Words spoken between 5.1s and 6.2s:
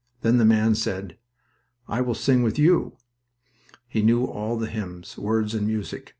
words and music.